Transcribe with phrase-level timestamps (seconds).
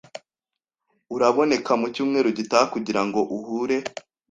[1.15, 3.77] Uraboneka mucyumweru gitaha kugirango uhure?